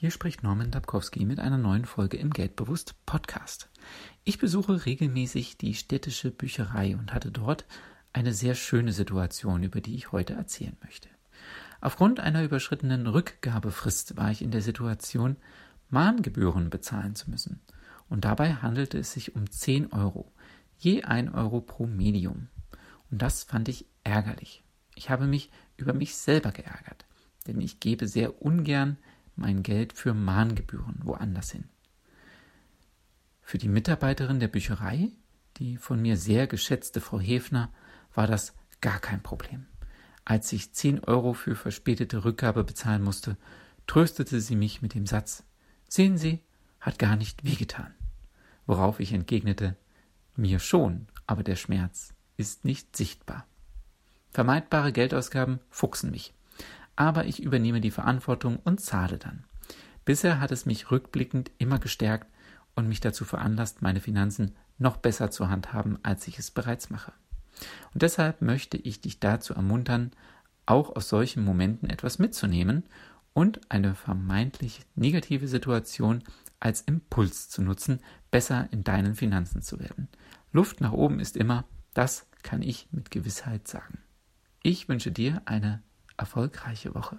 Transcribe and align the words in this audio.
Hier 0.00 0.10
spricht 0.10 0.42
Norman 0.42 0.70
Dabkowski 0.70 1.26
mit 1.26 1.40
einer 1.40 1.58
neuen 1.58 1.84
Folge 1.84 2.16
im 2.16 2.30
Geldbewusst 2.30 2.94
Podcast. 3.04 3.68
Ich 4.24 4.38
besuche 4.38 4.86
regelmäßig 4.86 5.58
die 5.58 5.74
städtische 5.74 6.30
Bücherei 6.30 6.96
und 6.96 7.12
hatte 7.12 7.30
dort 7.30 7.66
eine 8.14 8.32
sehr 8.32 8.54
schöne 8.54 8.94
Situation, 8.94 9.62
über 9.62 9.82
die 9.82 9.94
ich 9.94 10.10
heute 10.10 10.32
erzählen 10.32 10.74
möchte. 10.82 11.10
Aufgrund 11.82 12.18
einer 12.18 12.42
überschrittenen 12.42 13.06
Rückgabefrist 13.06 14.16
war 14.16 14.30
ich 14.30 14.40
in 14.40 14.50
der 14.50 14.62
Situation, 14.62 15.36
Mahngebühren 15.90 16.70
bezahlen 16.70 17.14
zu 17.14 17.28
müssen. 17.28 17.60
Und 18.08 18.24
dabei 18.24 18.54
handelte 18.54 18.96
es 18.96 19.12
sich 19.12 19.36
um 19.36 19.50
10 19.50 19.92
Euro, 19.92 20.32
je 20.78 21.02
1 21.02 21.34
Euro 21.34 21.60
pro 21.60 21.86
Medium. 21.86 22.48
Und 23.10 23.20
das 23.20 23.44
fand 23.44 23.68
ich 23.68 23.84
ärgerlich. 24.02 24.64
Ich 24.94 25.10
habe 25.10 25.26
mich 25.26 25.50
über 25.76 25.92
mich 25.92 26.16
selber 26.16 26.52
geärgert, 26.52 27.04
denn 27.46 27.60
ich 27.60 27.80
gebe 27.80 28.08
sehr 28.08 28.40
ungern 28.40 28.96
mein 29.40 29.62
Geld 29.62 29.92
für 29.92 30.14
Mahngebühren 30.14 31.00
woanders 31.02 31.50
hin. 31.50 31.64
Für 33.42 33.58
die 33.58 33.68
Mitarbeiterin 33.68 34.38
der 34.38 34.48
Bücherei, 34.48 35.08
die 35.56 35.76
von 35.76 36.00
mir 36.00 36.16
sehr 36.16 36.46
geschätzte 36.46 37.00
Frau 37.00 37.18
Hefner, 37.18 37.72
war 38.14 38.26
das 38.26 38.54
gar 38.80 39.00
kein 39.00 39.22
Problem. 39.22 39.66
Als 40.24 40.52
ich 40.52 40.72
10 40.72 41.04
Euro 41.04 41.32
für 41.32 41.56
verspätete 41.56 42.24
Rückgabe 42.24 42.62
bezahlen 42.62 43.02
musste, 43.02 43.36
tröstete 43.86 44.40
sie 44.40 44.56
mich 44.56 44.82
mit 44.82 44.94
dem 44.94 45.06
Satz 45.06 45.44
Sehen 45.88 46.18
Sie, 46.18 46.38
hat 46.78 47.00
gar 47.00 47.16
nicht 47.16 47.42
wehgetan. 47.42 47.92
Worauf 48.66 49.00
ich 49.00 49.12
entgegnete 49.12 49.76
Mir 50.36 50.60
schon, 50.60 51.08
aber 51.26 51.42
der 51.42 51.56
Schmerz 51.56 52.14
ist 52.36 52.64
nicht 52.64 52.96
sichtbar. 52.96 53.46
Vermeidbare 54.30 54.92
Geldausgaben 54.92 55.58
fuchsen 55.68 56.12
mich 56.12 56.32
aber 57.00 57.24
ich 57.24 57.42
übernehme 57.42 57.80
die 57.80 57.90
Verantwortung 57.90 58.58
und 58.62 58.78
zahle 58.78 59.16
dann. 59.16 59.44
Bisher 60.04 60.38
hat 60.38 60.50
es 60.50 60.66
mich 60.66 60.90
rückblickend 60.90 61.50
immer 61.56 61.78
gestärkt 61.78 62.30
und 62.74 62.88
mich 62.88 63.00
dazu 63.00 63.24
veranlasst, 63.24 63.80
meine 63.80 64.00
Finanzen 64.00 64.54
noch 64.76 64.98
besser 64.98 65.30
zu 65.30 65.48
handhaben, 65.48 65.98
als 66.02 66.28
ich 66.28 66.38
es 66.38 66.50
bereits 66.50 66.90
mache. 66.90 67.14
Und 67.94 68.02
deshalb 68.02 68.42
möchte 68.42 68.76
ich 68.76 69.00
dich 69.00 69.18
dazu 69.18 69.54
ermuntern, 69.54 70.10
auch 70.66 70.94
aus 70.94 71.08
solchen 71.08 71.42
Momenten 71.42 71.88
etwas 71.88 72.18
mitzunehmen 72.18 72.84
und 73.32 73.62
eine 73.70 73.94
vermeintlich 73.94 74.82
negative 74.94 75.48
Situation 75.48 76.22
als 76.58 76.82
Impuls 76.82 77.48
zu 77.48 77.62
nutzen, 77.62 78.00
besser 78.30 78.68
in 78.72 78.84
deinen 78.84 79.14
Finanzen 79.14 79.62
zu 79.62 79.80
werden. 79.80 80.08
Luft 80.52 80.82
nach 80.82 80.92
oben 80.92 81.18
ist 81.18 81.38
immer, 81.38 81.64
das 81.94 82.26
kann 82.42 82.60
ich 82.60 82.88
mit 82.92 83.10
Gewissheit 83.10 83.68
sagen. 83.68 84.00
Ich 84.62 84.86
wünsche 84.90 85.12
dir 85.12 85.40
eine 85.46 85.82
erfolgreiche 86.20 86.94
Woche. 86.94 87.16